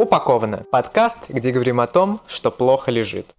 [0.00, 0.64] Упаковано.
[0.72, 3.34] Подкаст, где говорим о том, что плохо лежит.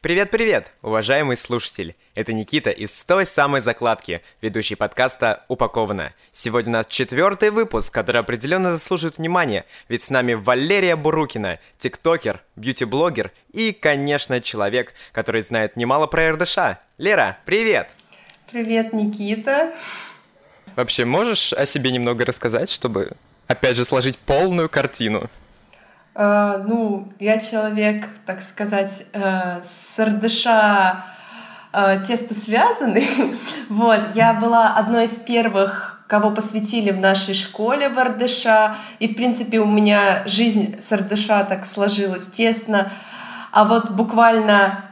[0.00, 1.94] Привет-привет, уважаемый слушатель!
[2.14, 6.14] Это Никита из той самой закладки, ведущий подкаста «Упаковано».
[6.32, 12.40] Сегодня у нас четвертый выпуск, который определенно заслуживает внимания, ведь с нами Валерия Бурукина, тиктокер,
[12.56, 16.78] бьюти-блогер и, конечно, человек, который знает немало про РДШ.
[16.96, 17.90] Лера, привет!
[18.50, 19.74] Привет, Никита!
[20.76, 23.12] Вообще, можешь о себе немного рассказать, чтобы,
[23.48, 25.28] опять же, сложить полную картину?
[26.16, 30.94] Uh, ну, я человек, так сказать, с РДШ uh,
[31.74, 33.06] э, тесто связанный.
[33.68, 38.46] вот, я была одной из первых, кого посвятили в нашей школе в РДШ.
[38.98, 42.92] И, в принципе, у меня жизнь с РДШ так сложилась тесно.
[43.52, 44.86] А вот буквально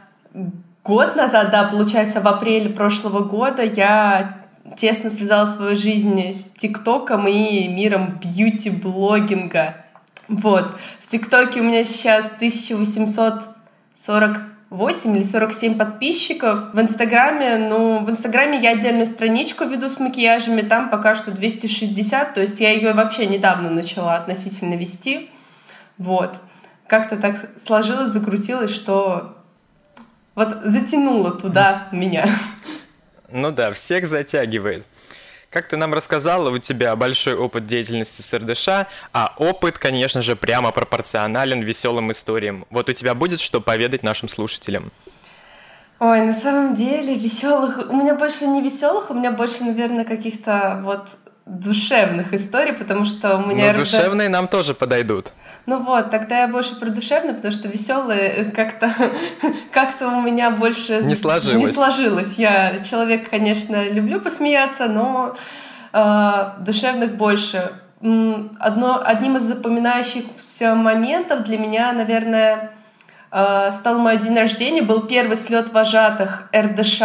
[0.83, 4.37] год назад, да, получается, в апреле прошлого года я
[4.77, 9.84] тесно связала свою жизнь с ТикТоком и миром бьюти-блогинга.
[10.27, 10.75] Вот.
[11.01, 16.73] В ТикТоке у меня сейчас 1848 или 47 подписчиков.
[16.73, 22.33] В Инстаграме, ну, в Инстаграме я отдельную страничку веду с макияжами, там пока что 260,
[22.33, 25.29] то есть я ее вообще недавно начала относительно вести.
[25.97, 26.39] Вот.
[26.87, 29.35] Как-то так сложилось, закрутилось, что
[30.35, 32.27] вот затянуло туда меня.
[33.31, 34.85] Ну да, всех затягивает.
[35.55, 40.35] Как ты нам рассказала, у тебя большой опыт деятельности с РДШ, а опыт, конечно же,
[40.35, 42.65] прямо пропорционален веселым историям.
[42.69, 44.91] Вот у тебя будет что поведать нашим слушателям?
[45.99, 47.89] Ой, на самом деле веселых.
[47.89, 51.07] У меня больше не веселых, у меня больше, наверное, каких-то вот
[51.45, 53.71] душевных историй, потому что у меня...
[53.71, 55.31] Ну, душевные нам тоже подойдут.
[55.67, 58.93] Ну вот, тогда я больше про душевные, потому что веселые как-то
[59.71, 61.67] как у меня больше не сложилось.
[61.67, 62.35] Не сложилось.
[62.37, 65.35] Я человек, конечно, люблю посмеяться, но
[65.93, 67.71] э, душевных больше.
[68.01, 72.71] Одно, одним из запоминающихся моментов для меня, наверное,
[73.31, 77.01] э, стал мой день рождения, был первый слет вожатых РДШ,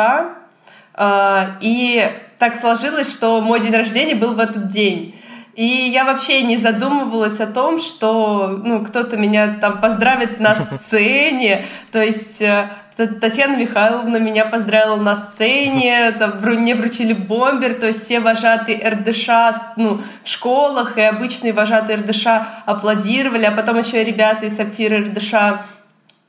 [0.94, 2.04] э, и
[2.40, 5.14] так сложилось, что мой день рождения был в этот день.
[5.54, 11.66] И я вообще не задумывалась о том, что ну, кто-то меня там поздравит на сцене.
[11.92, 18.04] То есть э, Татьяна Михайловна меня поздравила на сцене, там, мне вручили бомбер, то есть
[18.04, 19.28] все вожатые РДШ
[19.76, 22.26] ну, в школах и обычные вожатые РДШ
[22.64, 25.34] аплодировали, а потом еще ребята из Сапфира РДШ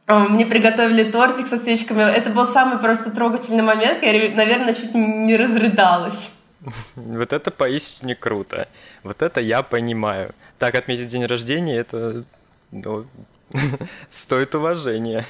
[0.08, 2.02] мне приготовили тортик со свечками.
[2.02, 4.04] Это был самый просто трогательный момент.
[4.04, 6.32] Я, наверное, чуть не разрыдалась.
[6.96, 8.68] Вот это поистине круто.
[9.04, 10.34] Вот это я понимаю.
[10.60, 12.24] Так отметить день рождения, это
[12.72, 13.06] ну,
[14.10, 15.26] стоит уважения.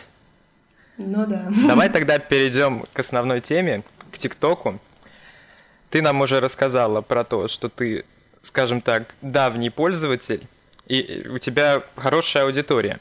[0.98, 1.48] Ну да.
[1.68, 4.80] Давай тогда перейдем к основной теме, к ТикТоку.
[5.90, 8.06] Ты нам уже рассказала про то, что ты,
[8.42, 10.42] скажем так, давний пользователь,
[10.88, 13.00] и у тебя хорошая аудитория.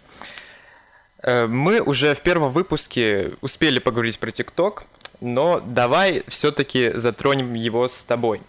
[1.22, 4.84] Э, мы уже в первом выпуске успели поговорить про ТикТок,
[5.20, 8.40] но давай все-таки затронем его с тобой.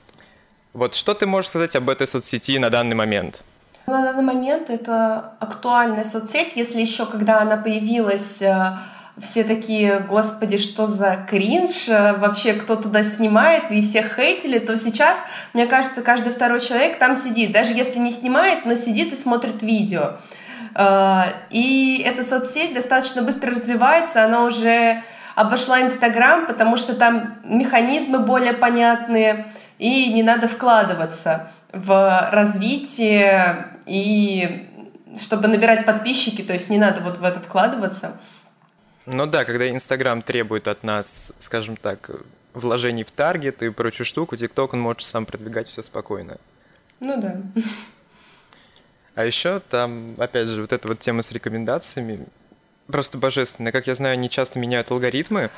[0.73, 3.43] Вот что ты можешь сказать об этой соцсети на данный момент?
[3.87, 8.77] На данный момент это актуальная соцсеть, если еще когда она появилась, э,
[9.19, 14.77] все такие, господи, что за кринж, э, вообще кто туда снимает, и всех хейтили, то
[14.77, 19.17] сейчас, мне кажется, каждый второй человек там сидит, даже если не снимает, но сидит и
[19.17, 20.13] смотрит видео.
[20.75, 25.01] Э, и эта соцсеть достаточно быстро развивается, она уже
[25.35, 34.67] обошла Инстаграм, потому что там механизмы более понятные, и не надо вкладываться в развитие и
[35.19, 38.19] чтобы набирать подписчики, то есть не надо вот в это вкладываться.
[39.05, 42.11] Ну да, когда Инстаграм требует от нас, скажем так,
[42.53, 46.37] вложений в таргет и прочую штуку, ТикТок он может сам продвигать все спокойно.
[46.99, 47.35] Ну да.
[49.16, 52.25] А еще там, опять же, вот эта вот тема с рекомендациями,
[52.88, 53.72] просто божественно.
[53.72, 55.49] Как я знаю, они часто меняют алгоритмы,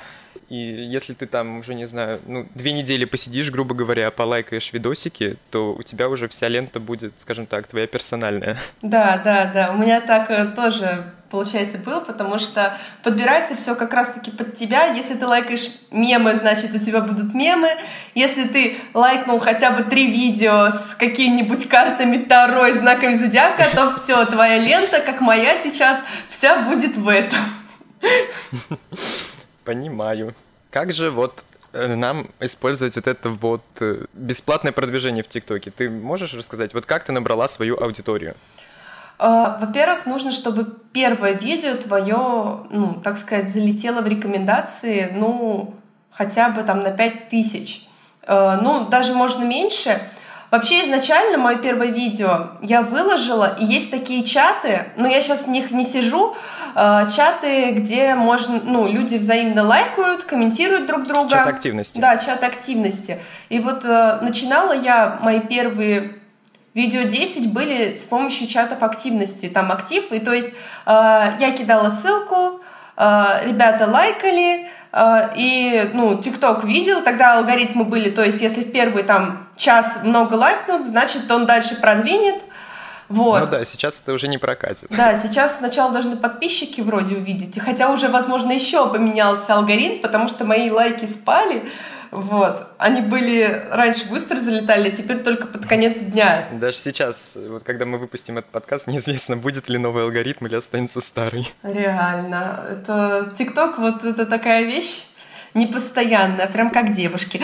[0.49, 5.37] и если ты там уже, не знаю, ну, две недели посидишь, грубо говоря, полайкаешь видосики,
[5.49, 8.57] то у тебя уже вся лента будет, скажем так, твоя персональная.
[8.81, 9.71] Да, да, да.
[9.73, 14.93] У меня так э, тоже получается, было, потому что подбирается все как раз-таки под тебя.
[14.93, 17.69] Если ты лайкаешь мемы, значит, у тебя будут мемы.
[18.13, 23.89] Если ты лайкнул хотя бы три видео с какими-нибудь картами Таро и знаками зодиака, то
[23.89, 27.39] все, твоя лента, как моя сейчас, вся будет в этом.
[29.65, 30.33] Понимаю.
[30.71, 35.71] Как же вот э, нам использовать вот это вот э, бесплатное продвижение в ТикТоке?
[35.71, 38.35] Ты можешь рассказать, вот как ты набрала свою аудиторию?
[39.19, 45.75] А, во-первых, нужно, чтобы первое видео твое, ну, так сказать, залетело в рекомендации, ну,
[46.11, 47.87] хотя бы там на 5000.
[48.25, 50.01] А, ну, даже можно меньше,
[50.53, 55.49] Вообще изначально мое первое видео я выложила, и есть такие чаты, но я сейчас в
[55.49, 56.35] них не сижу,
[56.75, 61.29] э, чаты, где можно, ну, люди взаимно лайкают, комментируют друг друга.
[61.29, 61.99] Чат активности.
[61.99, 63.19] Да, чат активности.
[63.49, 66.15] И вот э, начинала я мои первые
[66.73, 70.53] Видео 10 были с помощью чатов активности, там актив, и то есть э,
[70.87, 72.61] я кидала ссылку,
[72.97, 78.71] э, ребята лайкали, э, и, ну, ТикТок видел, тогда алгоритмы были, то есть если в
[78.71, 82.41] первый там час много лайкнут, значит он дальше продвинет,
[83.09, 83.41] вот.
[83.41, 84.89] Ну да, сейчас это уже не прокатит.
[84.89, 90.45] Да, сейчас сначала должны подписчики вроде увидеть, хотя уже, возможно, еще поменялся алгоритм, потому что
[90.45, 91.63] мои лайки спали,
[92.13, 92.67] вот.
[92.77, 96.47] Они были раньше быстро залетали, а теперь только под конец дня.
[96.51, 101.01] Даже сейчас, вот когда мы выпустим этот подкаст, неизвестно, будет ли новый алгоритм или останется
[101.01, 101.51] старый.
[101.63, 102.65] Реально.
[102.69, 105.03] Это ТикТок, вот это такая вещь,
[105.53, 107.41] непостоянная, прям как девушки.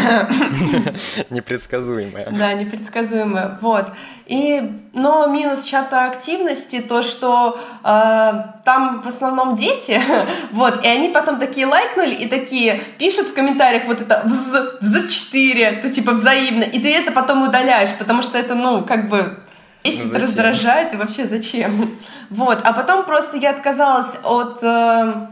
[1.30, 2.30] Непредсказуемая.
[2.30, 3.58] Да, непредсказуемая.
[3.60, 3.86] Вот.
[4.26, 4.62] И,
[4.92, 8.32] но минус чата активности то, что э,
[8.64, 10.00] там в основном дети,
[10.52, 15.08] вот, и они потом такие лайкнули и такие пишут в комментариях вот это вз, вз
[15.08, 19.38] 4, то типа взаимно, и ты это потом удаляешь, потому что это, ну, как бы
[19.82, 21.98] бесит, ну, раздражает, и вообще зачем?
[22.30, 24.62] Вот, а потом просто я отказалась от...
[24.62, 25.28] Э,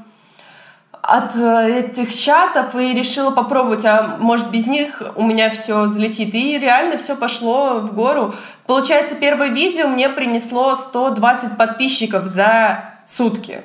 [1.06, 6.34] от э, этих чатов и решила попробовать, а может без них у меня все взлетит.
[6.34, 8.34] И реально все пошло в гору.
[8.66, 13.62] Получается, первое видео мне принесло 120 подписчиков за сутки.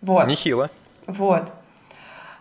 [0.00, 0.26] Вот.
[0.28, 0.70] Нехило.
[1.06, 1.52] Вот.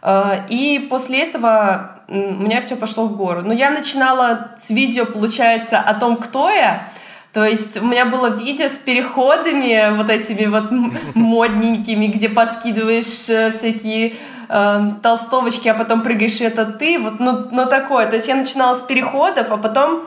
[0.03, 3.41] Э, и после этого у меня все пошло в гору.
[3.44, 6.89] Но я начинала с видео, получается, о том, кто я.
[7.33, 10.71] То есть у меня было видео с переходами вот этими вот
[11.15, 14.13] модненькими, где подкидываешь э, всякие
[14.47, 18.07] э, толстовочки, а потом прыгаешь, и это ты, вот, ну, ну такое.
[18.07, 20.03] То есть я начинала с переходов, а потом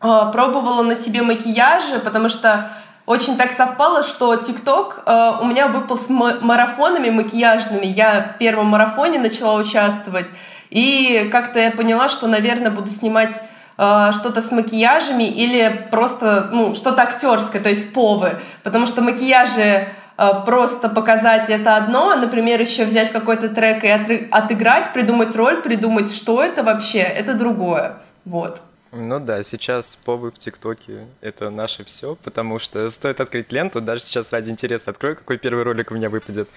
[0.00, 2.70] э, пробовала на себе макияжи, потому что
[3.04, 7.86] очень так совпало, что ТикТок э, у меня выпал с марафонами макияжными.
[7.86, 10.26] Я в первом марафоне начала участвовать,
[10.70, 13.42] и как-то я поняла, что, наверное, буду снимать
[13.76, 19.88] э, что-то с макияжами или просто ну, что-то актерское, то есть повы, потому что макияжи
[20.16, 26.42] просто показать это одно, например, еще взять какой-то трек и отыграть, придумать роль, придумать, что
[26.42, 27.96] это вообще, это другое.
[28.24, 28.60] Вот.
[28.94, 34.02] Ну да, сейчас повы в ТикТоке— это наше все, потому что стоит открыть ленту, даже
[34.02, 36.48] сейчас ради интереса открою, какой первый ролик у меня выпадет.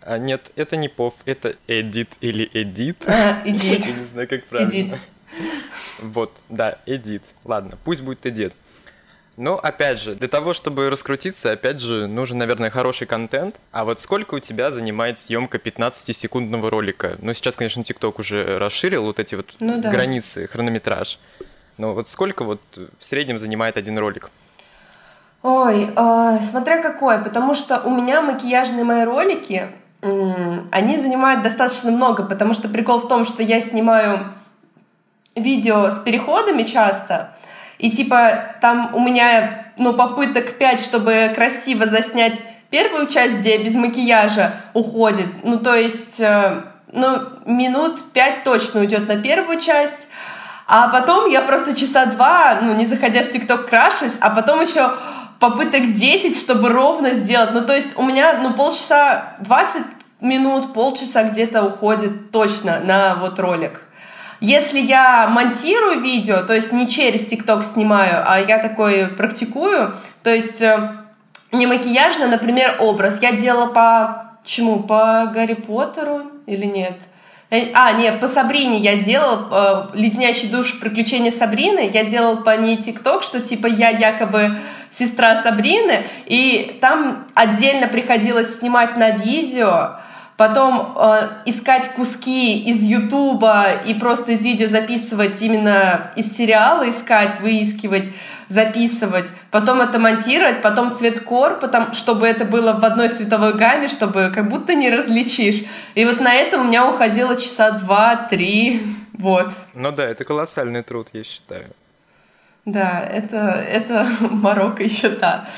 [0.00, 2.96] А нет, это не пов, это эдит или эдит.
[3.06, 3.86] А, эдит.
[3.86, 4.70] Я не знаю, как правильно.
[4.70, 4.98] Эдит.
[6.00, 7.22] Вот, да, эдит.
[7.44, 8.52] Ладно, пусть будет эдит.
[9.36, 13.56] Ну, опять же, для того, чтобы раскрутиться, опять же, нужен, наверное, хороший контент.
[13.70, 17.16] А вот сколько у тебя занимает съемка 15-секундного ролика?
[17.20, 19.90] Ну, сейчас, конечно, TikTok уже расширил вот эти вот ну, да.
[19.90, 21.18] границы, хронометраж.
[21.76, 22.60] Но вот сколько вот
[22.98, 24.30] в среднем занимает один ролик?
[25.42, 29.68] Ой, э, смотря какой, потому что у меня макияжные мои ролики,
[30.00, 34.32] э, они занимают достаточно много, потому что прикол в том, что я снимаю
[35.34, 37.35] видео с переходами часто,
[37.78, 42.40] и типа там у меня, ну, попыток 5, чтобы красиво заснять
[42.70, 45.26] первую часть, где без макияжа уходит.
[45.42, 46.62] Ну, то есть, э,
[46.92, 50.08] ну, минут 5 точно уйдет на первую часть.
[50.66, 54.92] А потом я просто часа два, ну, не заходя в ТикТок, крашусь, а потом еще
[55.38, 57.50] попыток 10, чтобы ровно сделать.
[57.52, 59.82] Ну, то есть у меня, ну, полчаса, 20
[60.20, 63.80] минут, полчаса где-то уходит точно на вот ролик.
[64.40, 70.30] Если я монтирую видео, то есть не через ТикТок снимаю, а я такое практикую, то
[70.30, 70.92] есть э,
[71.52, 73.20] не макияжно, например, образ.
[73.22, 74.80] Я делала по чему?
[74.80, 76.98] По Гарри Поттеру или нет?
[77.50, 80.78] Э, а, нет, по Сабрине я делала э, «Леденящий душ.
[80.80, 81.90] Приключения Сабрины».
[81.92, 84.56] Я делала по ней ТикТок, что типа я якобы
[84.90, 89.96] сестра Сабрины, и там отдельно приходилось снимать на видео,
[90.36, 97.40] потом э, искать куски из Ютуба и просто из видео записывать именно из сериала, искать,
[97.40, 98.10] выискивать,
[98.48, 104.30] записывать, потом это монтировать, потом цветкор, потом, чтобы это было в одной цветовой гамме, чтобы
[104.34, 105.64] как будто не различишь.
[105.94, 108.82] И вот на это у меня уходило часа два-три,
[109.14, 109.52] вот.
[109.74, 111.66] Ну да, это колоссальный труд, я считаю.
[112.64, 115.48] Да, это, это Марокко еще та.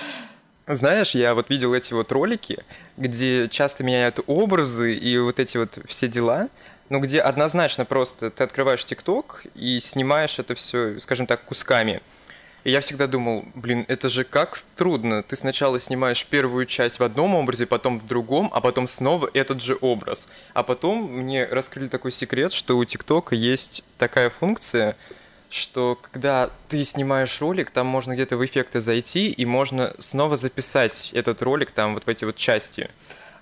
[0.68, 2.58] Знаешь, я вот видел эти вот ролики,
[2.98, 6.50] где часто меняют образы и вот эти вот все дела,
[6.90, 12.02] но где однозначно просто ты открываешь ТикТок и снимаешь это все, скажем так, кусками.
[12.64, 15.22] И я всегда думал, блин, это же как трудно.
[15.22, 19.62] Ты сначала снимаешь первую часть в одном образе, потом в другом, а потом снова этот
[19.62, 20.30] же образ.
[20.52, 24.96] А потом мне раскрыли такой секрет, что у ТикТока есть такая функция,
[25.50, 31.10] что когда ты снимаешь ролик, там можно где-то в эффекты зайти, и можно снова записать
[31.14, 32.90] этот ролик там вот в эти вот части.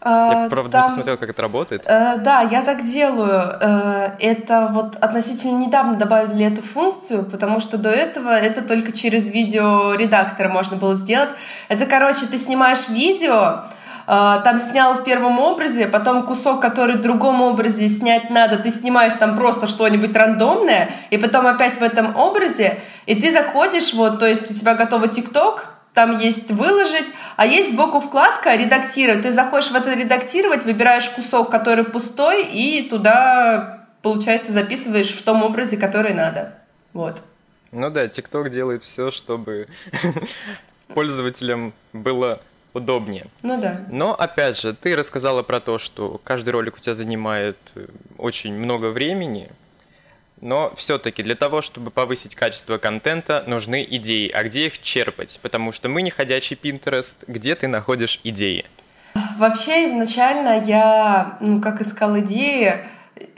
[0.04, 1.82] Я, А, правда, там- не посмотрел, как это работает.
[1.86, 3.56] Э, Да, я так делаю.
[3.60, 9.28] Э, Это вот относительно недавно добавили эту функцию, потому что до этого это только через
[9.28, 11.30] видеоредактор можно было сделать.
[11.68, 13.64] Это, короче, ты снимаешь видео,
[14.06, 19.14] там снял в первом образе, потом кусок, который в другом образе снять надо, ты снимаешь
[19.16, 24.26] там просто что-нибудь рандомное, и потом опять в этом образе, и ты заходишь, вот, то
[24.26, 29.22] есть у тебя готовый ТикТок, там есть выложить, а есть сбоку вкладка редактировать.
[29.22, 35.42] Ты заходишь в это редактировать, выбираешь кусок, который пустой, и туда, получается, записываешь в том
[35.42, 36.52] образе, который надо.
[36.92, 37.22] Вот.
[37.72, 39.68] Ну да, TikTok делает все, чтобы
[40.94, 42.40] пользователям было
[42.76, 43.26] удобнее.
[43.42, 43.80] Ну да.
[43.90, 47.86] Но, опять же, ты рассказала про то, что каждый ролик у тебя занимает э,
[48.18, 49.48] очень много времени,
[50.40, 54.30] но все-таки для того, чтобы повысить качество контента, нужны идеи.
[54.30, 55.38] А где их черпать?
[55.42, 58.66] Потому что мы не ходячий Pinterest, где ты находишь идеи?
[59.38, 62.74] Вообще, изначально я, ну, как искал идеи,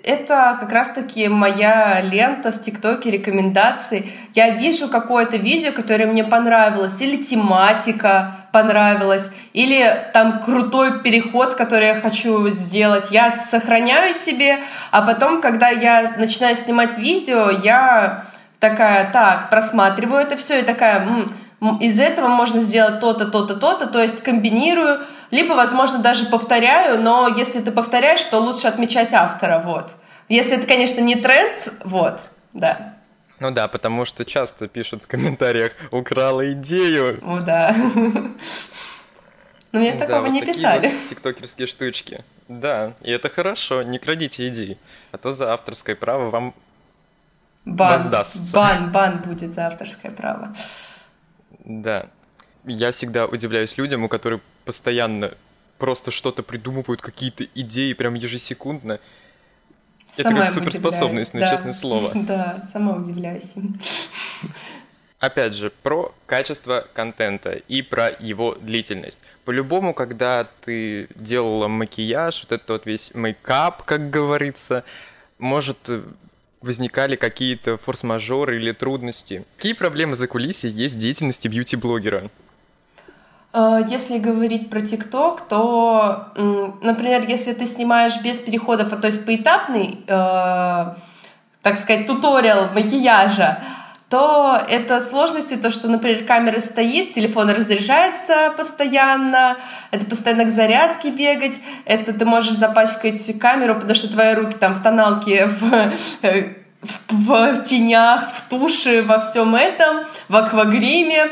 [0.02, 4.10] это как раз-таки моя лента в ТикТоке, рекомендации.
[4.34, 11.88] Я вижу какое-то видео, которое мне понравилось, или тематика понравилась, или там крутой переход, который
[11.88, 13.10] я хочу сделать.
[13.10, 14.58] Я сохраняю себе,
[14.90, 18.24] а потом, когда я начинаю снимать видео, я
[18.60, 23.54] такая, так, просматриваю это все и такая, «М, м, из этого можно сделать то-то, то-то,
[23.54, 25.00] то-то, то есть комбинирую,
[25.30, 29.92] либо, возможно, даже повторяю, но если ты повторяешь, то лучше отмечать автора, вот.
[30.28, 32.20] Если это, конечно, не тренд, вот,
[32.52, 32.97] да.
[33.40, 37.18] Ну да, потому что часто пишут в комментариях «украла идею».
[37.22, 37.74] О, да.
[39.72, 40.92] Но мне такого не писали.
[41.10, 42.24] тиктокерские штучки.
[42.48, 44.78] Да, и это хорошо, не крадите идеи,
[45.12, 46.54] а то за авторское право вам
[47.66, 48.54] Бан, воздастся.
[48.54, 50.56] бан, бан будет за авторское право.
[51.64, 52.06] Да.
[52.64, 55.32] Я всегда удивляюсь людям, у которых постоянно
[55.76, 58.98] просто что-то придумывают, какие-то идеи прям ежесекундно.
[60.16, 62.12] Это Сама как суперспособность, ну, удивляюсь, честное слово.
[62.26, 63.80] Да, сама удивляюсь им.
[65.20, 69.18] Опять же, про качество контента и про его длительность.
[69.44, 74.84] По-любому, когда ты делала макияж, вот этот вот весь мейкап, как говорится,
[75.38, 76.02] может, э,
[76.60, 79.44] возникали какие-то форс-мажоры или трудности.
[79.56, 82.30] Какие проблемы за кулисье есть в деятельности бьюти-блогера?
[83.52, 86.32] Э, Если говорить про ТикТок, то,
[86.82, 90.94] например, если ты снимаешь без переходов, а то есть поэтапный, э,
[91.62, 93.62] так сказать, туториал макияжа,
[94.08, 99.56] то это сложности, то, что, например, камера стоит, телефон разряжается постоянно,
[99.90, 104.74] это постоянно к зарядке бегать, это ты можешь запачкать камеру, потому что твои руки там
[104.74, 111.28] в тоналке, в, э, в, в тенях, в туши, во всем этом, в аквагриме.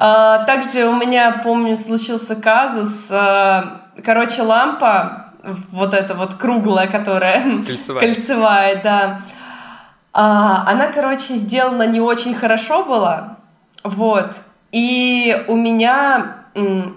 [0.00, 3.08] А, Также у меня, помню, случился казус.
[3.10, 5.32] а, Короче, лампа,
[5.72, 7.42] вот эта вот круглая, которая...
[7.66, 8.00] Кольцевая.
[8.00, 9.20] Кольцевая, да.
[10.12, 13.36] А, Она, короче, сделана не очень хорошо была.
[13.82, 14.30] Вот.
[14.70, 16.36] И у меня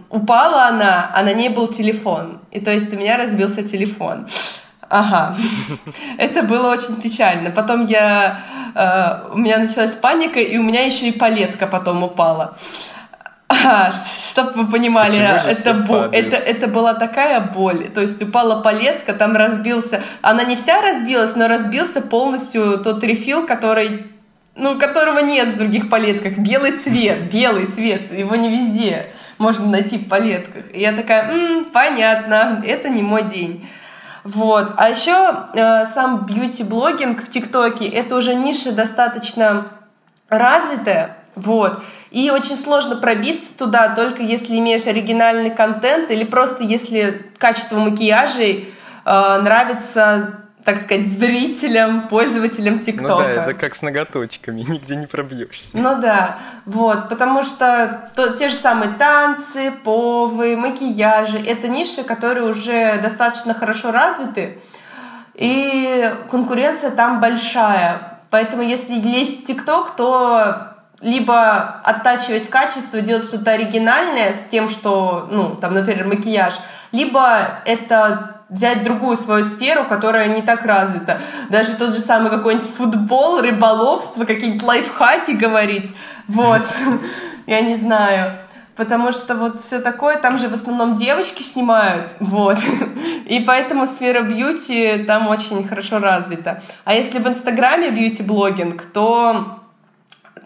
[0.09, 2.39] упала она, а на ней был телефон.
[2.51, 4.27] И то есть у меня разбился телефон.
[4.89, 5.35] Ага.
[6.17, 7.49] Это было очень печально.
[7.49, 8.41] Потом я...
[8.75, 12.57] э, у меня началась паника, и у меня еще и палетка потом упала.
[14.29, 15.11] Чтобы вы понимали,
[15.51, 17.89] это, бо- это, это была такая боль.
[17.89, 20.01] То есть упала палетка, там разбился.
[20.21, 24.05] Она не вся разбилась, но разбился полностью тот рефил, который
[24.55, 26.37] ну, которого нет в других палетках.
[26.37, 28.11] Белый цвет, белый цвет.
[28.17, 29.05] Его не везде
[29.37, 30.65] можно найти в палетках.
[30.73, 33.67] И я такая, «М, понятно, это не мой день.
[34.23, 34.73] Вот.
[34.77, 39.67] А еще э, сам бьюти-блогинг в ТикТоке это уже ниша достаточно
[40.29, 41.17] развитая.
[41.35, 41.81] Вот.
[42.11, 48.73] И очень сложно пробиться туда, только если имеешь оригинальный контент или просто если качество макияжей
[49.05, 53.23] э, нравится, так сказать, зрителям, пользователям Ну ТикТока.
[53.23, 55.77] да, это как с ноготочками, нигде не пробьешься.
[55.77, 62.47] Ну да, вот, потому что то, те же самые танцы, повы, макияжи, это ниши, которые
[62.47, 64.59] уже достаточно хорошо развиты,
[65.33, 68.19] и конкуренция там большая.
[68.29, 70.67] Поэтому если лезть в ТикТок, то
[71.01, 76.53] либо оттачивать качество, делать что-то оригинальное с тем, что, ну, там, например, макияж,
[76.91, 81.19] либо это взять другую свою сферу, которая не так развита.
[81.49, 85.95] Даже тот же самый какой-нибудь футбол, рыболовство, какие-нибудь лайфхаки говорить.
[86.27, 86.61] Вот.
[87.47, 88.37] Я не знаю.
[88.75, 92.57] Потому что вот все такое, там же в основном девочки снимают, вот.
[93.25, 96.63] И поэтому сфера бьюти там очень хорошо развита.
[96.85, 99.59] А если в Инстаграме бьюти-блогинг, то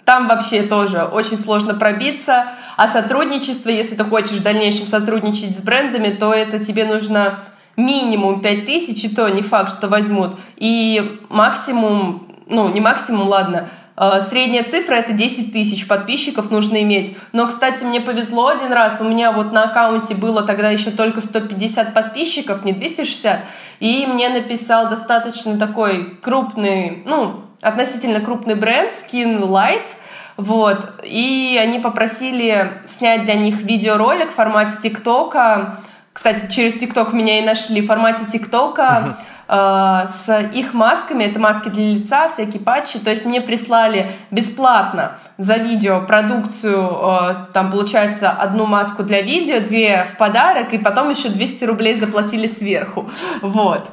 [0.06, 2.46] Там вообще тоже очень сложно пробиться.
[2.78, 7.40] А сотрудничество, если ты хочешь в дальнейшем сотрудничать с брендами, то это тебе нужно
[7.78, 10.36] минимум 5 тысяч, и то не факт, что возьмут.
[10.58, 17.16] И максимум, ну не максимум, ладно, э, Средняя цифра это 10 тысяч подписчиков нужно иметь.
[17.32, 18.98] Но, кстати, мне повезло один раз.
[19.00, 23.40] У меня вот на аккаунте было тогда еще только 150 подписчиков, не 260.
[23.80, 29.86] И мне написал достаточно такой крупный, ну, относительно крупный бренд Skin Light.
[30.38, 31.02] Вот.
[31.04, 35.80] И они попросили снять для них видеоролик в формате ТикТока.
[36.16, 39.18] Кстати, через ТикТок меня и нашли в формате ТикТока.
[39.50, 45.20] Э, с их масками, это маски для лица, всякие патчи, то есть мне прислали бесплатно
[45.38, 51.10] за видео продукцию, э, там получается одну маску для видео, две в подарок, и потом
[51.10, 53.92] еще 200 рублей заплатили сверху, вот.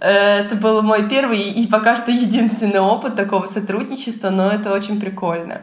[0.00, 5.00] Э, это был мой первый и пока что единственный опыт такого сотрудничества, но это очень
[5.00, 5.62] прикольно.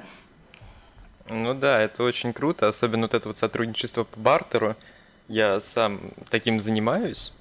[1.30, 4.76] Ну да, это очень круто, особенно вот это вот сотрудничество по бартеру.
[5.28, 7.34] Я сам таким занимаюсь.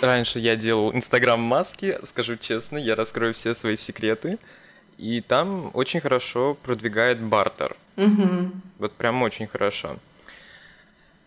[0.00, 4.38] Раньше я делал инстаграм-маски, скажу честно, я раскрою все свои секреты.
[4.98, 7.76] И там очень хорошо продвигает бартер.
[7.96, 8.50] Угу.
[8.78, 9.96] Вот прям очень хорошо.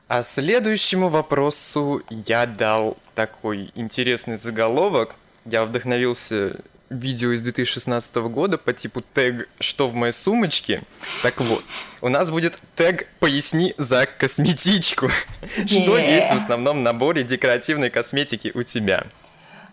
[0.08, 5.16] А следующему вопросу я дал такой интересный заголовок.
[5.44, 6.56] Я вдохновился
[6.90, 10.82] видео из 2016 года по типу тег «Что в моей сумочке?».
[11.24, 11.64] Так вот,
[12.02, 15.10] у нас будет тег «Поясни за косметичку».
[15.66, 19.04] Что есть в основном наборе декоративной косметики у тебя?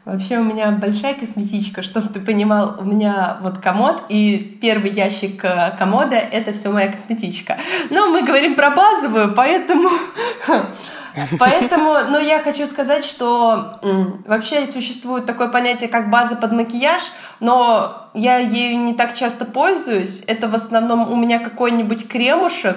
[0.05, 5.43] Вообще у меня большая косметичка, чтобы ты понимал, у меня вот комод, и первый ящик
[5.43, 7.57] э, комода— это все моя косметичка.
[7.89, 9.89] Но мы говорим про базовую, поэтому
[11.39, 13.79] Поэтому, ну, я хочу сказать, что
[14.27, 17.03] вообще существует такое понятие, как база под макияж,
[17.41, 20.25] но я ею не так часто пользуюсь.
[20.27, 22.77] Это в основном у меня какой-нибудь кремушек,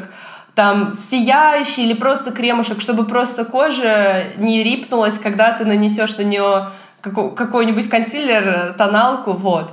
[0.53, 6.69] там, сияющий или просто кремушек, чтобы просто кожа не рипнулась, когда ты нанесешь на нее
[7.01, 9.71] какой-нибудь консилер, тоналку, вот.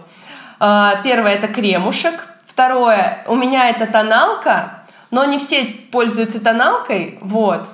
[0.60, 2.26] А, первое— это кремушек.
[2.46, 7.66] Второе, у меня это тоналка, но не все пользуются тоналкой, вот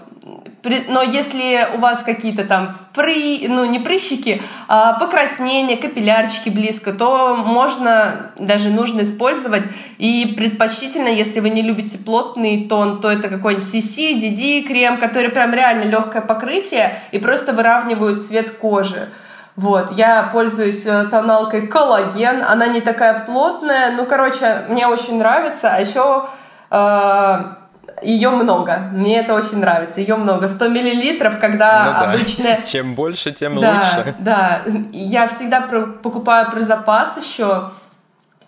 [0.89, 7.37] но если у вас какие-то там при, ну не прыщики, а покраснения, капиллярчики близко, то
[7.37, 9.63] можно, даже нужно использовать.
[9.99, 15.31] И предпочтительно, если вы не любите плотный тон, то это какой-нибудь CC, DD крем, который
[15.31, 19.09] прям реально легкое покрытие и просто выравнивают цвет кожи.
[19.57, 25.75] Вот, я пользуюсь э, тоналкой коллаген, она не такая плотная, ну, короче, мне очень нравится,
[25.75, 26.29] а еще
[26.71, 27.60] э,
[28.03, 28.91] ее много.
[28.93, 30.01] Мне это очень нравится.
[30.01, 30.49] Ее много.
[30.49, 32.11] 100 миллилитров, когда ну, да.
[32.11, 32.63] обычно...
[32.65, 34.15] Чем больше, тем да, лучше.
[34.19, 37.71] Да, я всегда про покупаю про запас еще.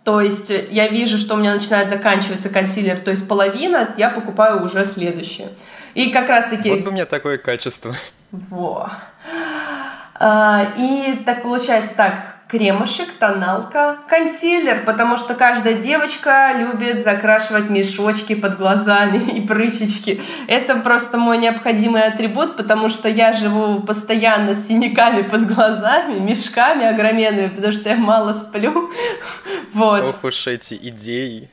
[0.05, 4.65] То есть я вижу, что у меня начинает заканчиваться консилер, то есть половина, я покупаю
[4.65, 5.49] уже следующее.
[5.95, 6.71] И как раз таки...
[6.71, 7.95] Вот бы мне такое качество.
[8.33, 8.91] Во.
[10.15, 18.35] А, и так получается так, кремушек, тоналка, консилер, потому что каждая девочка любит закрашивать мешочки
[18.35, 20.21] под глазами и прыщички.
[20.49, 26.85] Это просто мой необходимый атрибут, потому что я живу постоянно с синяками под глазами, мешками
[26.85, 28.91] огроменными, потому что я мало сплю.
[29.73, 30.03] Вот.
[30.03, 31.49] Ох уж эти идеи.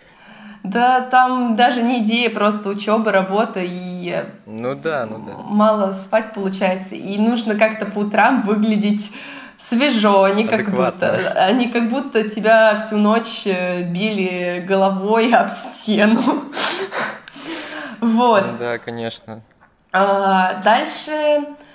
[0.63, 5.33] Да, там даже не идея, просто учеба, работа и ну да, ну да.
[5.45, 6.95] мало спать получается.
[6.95, 9.13] И нужно как-то по утрам выглядеть
[9.59, 16.21] свежо, они как будто, они как будто тебя всю ночь э, били головой об стену.
[18.01, 18.57] Вот.
[18.57, 19.41] Да, конечно.
[19.91, 21.11] А, дальше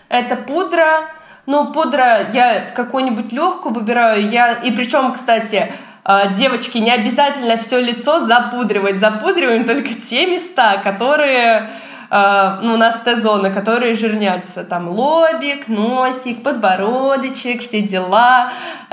[0.09, 1.11] это пудра.
[1.45, 4.27] Ну, пудра я какую-нибудь легкую выбираю.
[4.27, 5.71] Я, и причем, кстати,
[6.03, 8.97] а, девочки, не обязательно все лицо запудривать.
[8.97, 11.69] Запудриваем только те места, которые
[12.11, 14.65] Uh, ну, у нас Т-зоны, которые жирнятся.
[14.65, 18.53] Там лобик, носик, подбородочек, все дела.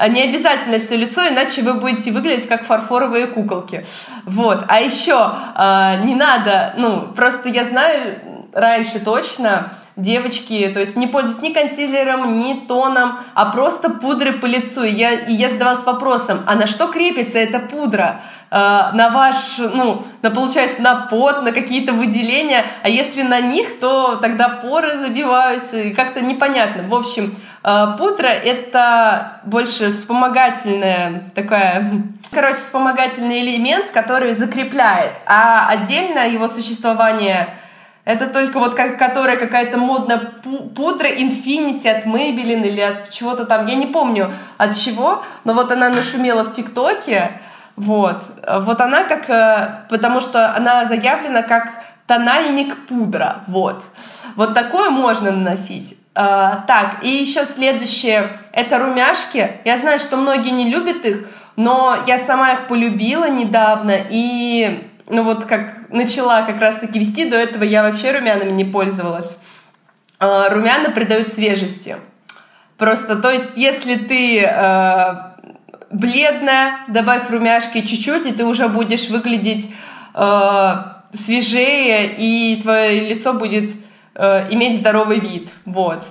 [0.09, 3.85] Не обязательно все лицо, иначе вы будете выглядеть как фарфоровые куколки.
[4.25, 4.65] Вот.
[4.67, 8.19] А еще а, не надо, ну, просто я знаю
[8.53, 14.45] раньше точно, девочки, то есть не пользуясь ни консилером, ни тоном, а просто пудрой по
[14.45, 14.83] лицу.
[14.83, 18.21] И я, и я задавалась вопросом, а на что крепится эта пудра?
[18.49, 23.79] Э, на ваш, ну, на, получается, на пот, на какие-то выделения, а если на них,
[23.79, 26.83] то тогда поры забиваются, и как-то непонятно.
[26.83, 36.29] В общем, э, пудра— это больше вспомогательная такая короче, вспомогательный элемент, который закрепляет, а отдельно
[36.29, 37.47] его существование—
[38.03, 40.17] это только вот как, которая какая-то модная
[40.75, 43.67] пудра Infinity от Maybelline или от чего-то там.
[43.67, 47.31] Я не помню от чего, но вот она нашумела в ТикТоке.
[47.75, 48.23] Вот.
[48.47, 49.29] Вот она как...
[49.29, 51.69] Э, потому что она заявлена как
[52.07, 53.43] тональник пудра.
[53.47, 53.83] Вот.
[54.35, 55.97] Вот такое можно наносить.
[56.13, 58.27] А, так, и еще следующее.
[58.51, 59.49] Это румяшки.
[59.63, 63.93] Я знаю, что многие не любят их, но я сама их полюбила недавно.
[64.09, 69.41] И ну вот как начала как раз-таки вести, до этого я вообще румянами не пользовалась.
[70.19, 71.97] А, румяна придают свежести.
[72.77, 75.15] Просто, то есть, если ты э,
[75.91, 79.71] бледная, добавь румяшки чуть-чуть, и ты уже будешь выглядеть
[80.15, 80.73] э,
[81.13, 83.69] свежее, и твое лицо будет
[84.15, 85.49] э, иметь здоровый вид.
[85.65, 86.03] Вот.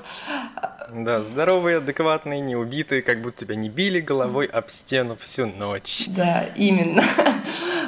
[0.92, 6.04] Да, здоровые, адекватные, не убитые, как будто тебя не били головой об стену всю ночь.
[6.08, 7.02] Да, именно.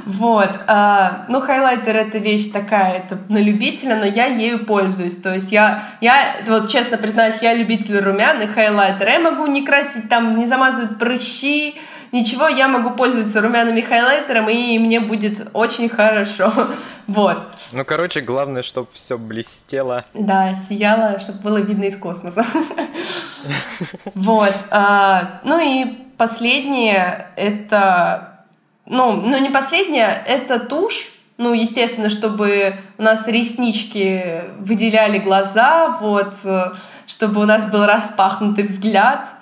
[0.05, 0.51] Вот.
[0.67, 5.17] А, ну, хайлайтер это вещь такая, это на любителя, но я ею пользуюсь.
[5.17, 9.13] То есть я, я вот честно признаюсь, я любитель румян и хайлайтера.
[9.13, 11.77] Я могу не красить там, не замазывать прыщи,
[12.13, 16.53] ничего, я могу пользоваться румяными хайлайтером, и мне будет очень хорошо.
[17.09, 17.37] Вот.
[17.73, 20.05] Ну, короче, главное, чтобы все блестело.
[20.15, 22.47] Да, сияло, чтобы было видно из космоса.
[24.15, 24.55] Вот.
[24.71, 25.85] А, ну и
[26.17, 28.45] последнее, это...
[28.87, 31.13] Ну, ну, не последнее, это тушь.
[31.39, 36.35] Ну, естественно, чтобы у нас реснички выделяли глаза, вот,
[37.09, 39.29] чтобы у нас был распахнутый взгляд–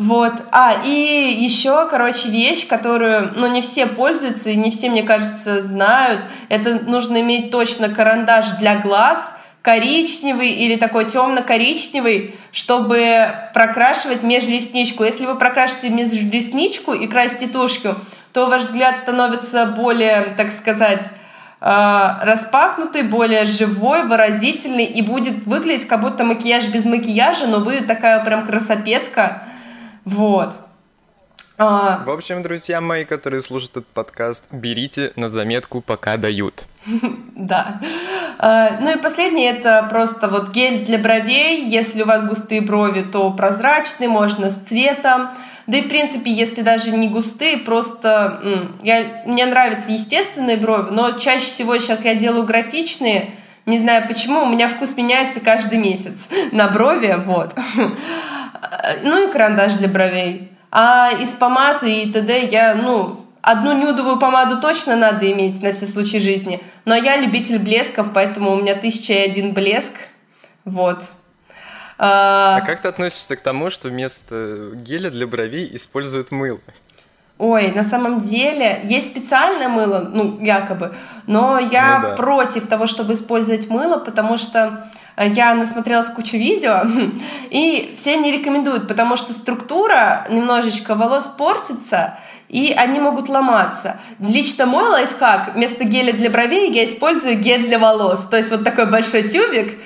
[0.00, 0.32] вот.
[0.50, 5.60] А, и еще, короче, вещь, которую, ну, не все пользуются и не все, мне кажется,
[5.60, 6.22] знают.
[6.48, 15.04] Это нужно иметь точно карандаш для глаз, коричневый или такой темно-коричневый, чтобы прокрашивать межресничку.
[15.04, 17.94] Если вы прокрашиваете межресничку и красите тушью,
[18.32, 21.10] то ваш взгляд становится более, так сказать,
[21.60, 27.82] э, распахнутый, более живой, выразительный и будет выглядеть как будто макияж без макияжа, но вы
[27.82, 29.42] такая прям красопетка.
[30.04, 30.54] Вот.
[31.62, 32.04] А...
[32.06, 36.64] В общем, друзья мои, которые слушают этот подкаст, берите на заметку, пока дают.
[37.36, 37.80] Да.
[38.38, 41.66] А, ну и последнее, это просто вот гель для бровей.
[41.66, 45.30] Если у вас густые брови, то прозрачный, можно с цветом.
[45.66, 51.12] Да и, в принципе, если даже не густые, просто я, мне нравятся естественные брови, но
[51.12, 53.30] чаще всего сейчас я делаю графичные.
[53.66, 57.54] Не знаю почему, у меня вкус меняется каждый месяц на брови, вот.
[59.02, 60.52] ну и карандаш для бровей.
[60.70, 62.46] А из помады и т.д.
[62.46, 66.62] я, ну, одну нюдовую помаду точно надо иметь на все случаи жизни.
[66.84, 69.94] Но я любитель блесков, поэтому у меня тысяча и один блеск.
[70.64, 71.00] Вот.
[71.98, 72.58] А...
[72.58, 76.60] а как ты относишься к тому, что вместо геля для бровей используют мыло?
[77.36, 80.94] Ой, на самом деле есть специальное мыло, ну, якобы,
[81.26, 82.14] но я ну, да.
[82.16, 86.82] против того, чтобы использовать мыло, потому что Э, я насмотрелась кучу видео,
[87.50, 94.00] и все не рекомендуют, потому что структура немножечко волос портится, и они могут ломаться.
[94.18, 98.26] Лично мой лайфхак, вместо геля для бровей я использую гель для волос.
[98.26, 99.78] То есть вот такой большой тюбик,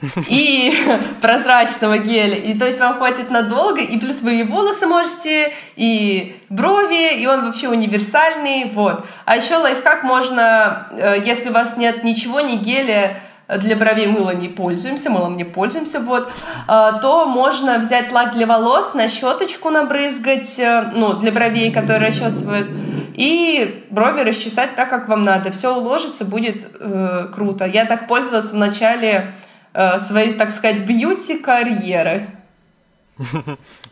[0.28, 0.74] и
[1.20, 2.36] прозрачного геля.
[2.36, 7.26] И то есть вам хватит надолго, и плюс вы и волосы можете, и брови, и
[7.26, 9.04] он вообще универсальный, вот.
[9.24, 13.16] А еще лайфхак можно, э, если у вас нет ничего, ни геля,
[13.48, 16.28] для бровей мыло не пользуемся, мылом не пользуемся, вот,
[16.66, 22.08] а, то можно взять лак для волос, на щеточку набрызгать, э, ну, для бровей, которые
[22.08, 22.68] расчесывают,
[23.14, 25.50] и брови расчесать так, как вам надо.
[25.52, 27.64] Все уложится, будет э, круто.
[27.64, 29.32] Я так пользовалась в начале
[29.72, 32.26] э, своей, так сказать, бьюти-карьеры.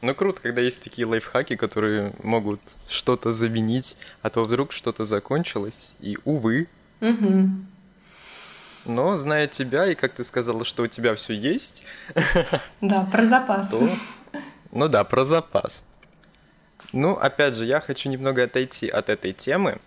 [0.02, 5.92] Ну круто, когда есть такие лайфхаки, которые могут что-то заменить, а то вдруг что-то закончилось,
[6.00, 6.68] и увы.
[7.00, 7.48] Угу.
[8.84, 11.84] Но, зная тебя, и как ты сказала, что у тебя все есть...
[12.80, 13.70] Да, про запас.
[13.70, 13.88] То...
[14.72, 15.84] Ну да, про запас.
[16.92, 19.78] Ну, опять же, я хочу немного отойти от этой темы.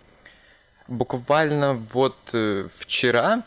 [0.88, 3.42] Буквально вот э, вчера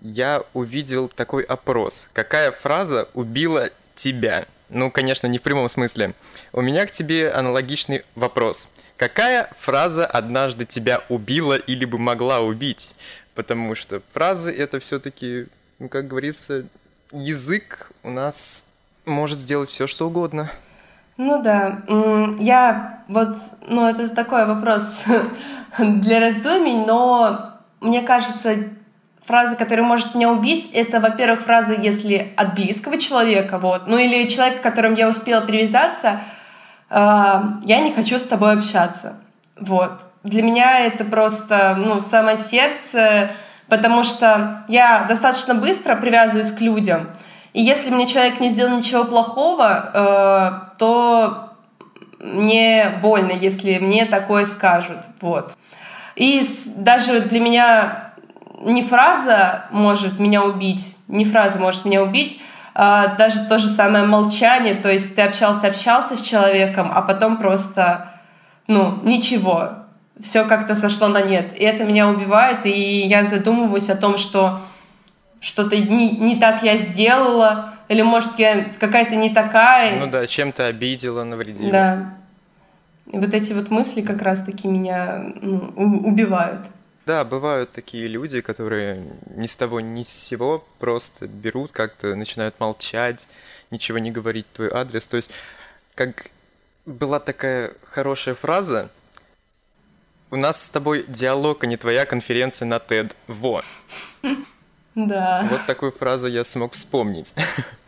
[0.00, 2.10] я увидел такой опрос.
[2.12, 4.46] Какая фраза убила тебя?
[4.68, 6.14] Ну, конечно, не в прямом смысле.
[6.52, 8.68] У меня к тебе аналогичный вопрос.
[8.96, 12.90] Какая фраза однажды тебя убила или бы могла убить?
[13.38, 15.46] Потому что фразы это все-таки,
[15.78, 16.64] ну, как говорится,
[17.12, 18.64] язык у нас
[19.06, 20.50] может сделать все, что угодно.
[21.16, 21.82] Ну да,
[22.40, 23.36] я вот,
[23.68, 25.04] ну это такой вопрос
[25.78, 28.56] для раздумий, но мне кажется,
[29.24, 34.26] фраза, которая может меня убить, это, во-первых, фраза, если от близкого человека, вот, ну или
[34.26, 36.22] человека, к которому я успела привязаться,
[36.90, 39.20] э, я не хочу с тобой общаться,
[39.60, 43.30] вот для меня это просто ну, самое сердце,
[43.68, 47.08] потому что я достаточно быстро привязываюсь к людям.
[47.52, 51.50] И если мне человек не сделал ничего плохого, э, то
[52.20, 54.98] мне больно, если мне такое скажут.
[55.20, 55.56] Вот.
[56.16, 56.44] И
[56.76, 58.12] даже для меня
[58.60, 62.42] не фраза может меня убить, не фраза может меня убить,
[62.74, 68.12] а даже то же самое молчание, то есть ты общался-общался с человеком, а потом просто,
[68.66, 69.70] ну, ничего,
[70.22, 71.46] все как-то сошло на нет.
[71.56, 74.60] И это меня убивает, и я задумываюсь о том, что
[75.40, 79.98] что-то не, не так я сделала, или, может, я какая-то не такая.
[79.98, 81.70] Ну да, чем-то обидела, навредила.
[81.70, 82.14] Да.
[83.10, 85.72] И вот эти вот мысли как раз-таки меня ну,
[86.04, 86.66] убивают.
[87.06, 89.02] Да, бывают такие люди, которые
[89.34, 93.28] ни с того ни с сего просто берут как-то, начинают молчать,
[93.70, 95.08] ничего не говорить в твой адрес.
[95.08, 95.30] То есть,
[95.94, 96.26] как
[96.84, 98.90] была такая хорошая фраза,
[100.30, 103.12] у нас с тобой диалог, а не твоя конференция на TED.
[103.26, 103.62] Во.
[104.94, 105.46] Да.
[105.48, 107.32] Вот такую фразу я смог вспомнить.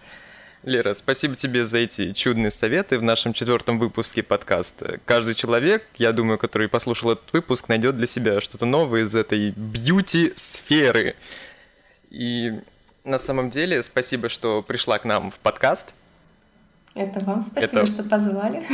[0.63, 5.01] Лера, спасибо тебе за эти чудные советы в нашем четвертом выпуске подкаста.
[5.07, 9.51] Каждый человек, я думаю, который послушал этот выпуск, найдет для себя что-то новое из этой
[9.57, 11.17] бьюти-сферы.
[12.11, 12.61] И
[13.03, 15.95] на самом деле, спасибо, что пришла к нам в подкаст.
[16.95, 17.87] Это вам спасибо, Это...
[17.87, 18.65] что позвали.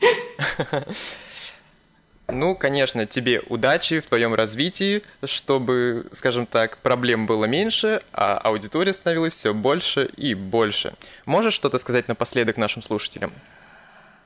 [2.30, 8.92] Ну, конечно, тебе удачи в твоем развитии, чтобы, скажем так, проблем было меньше, а аудитория
[8.92, 10.92] становилась все больше и больше.
[11.24, 13.32] Можешь что-то сказать напоследок нашим слушателям?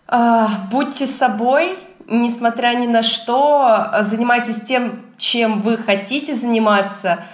[0.09, 7.25] А, будьте собой, несмотря ни на что, занимайтесь тем, чем вы хотите заниматься.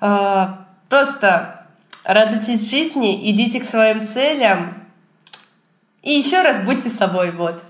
[0.00, 1.66] А, просто
[2.02, 4.74] радуйтесь жизни, идите к своим целям.
[6.02, 7.62] И еще раз будьте собой, вот.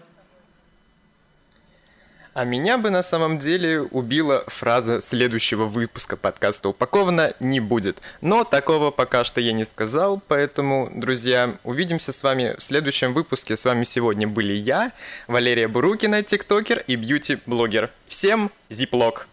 [2.36, 8.02] А меня бы на самом деле убила фраза следующего выпуска подкаста «Упаковано не будет».
[8.20, 13.56] Но такого пока что я не сказал, поэтому, друзья, увидимся с вами в следующем выпуске.
[13.56, 14.92] С вами сегодня были я,
[15.28, 17.88] Валерия Бурукина, тиктокер и бьюти-блогер.
[18.06, 19.28] Всем зиплок!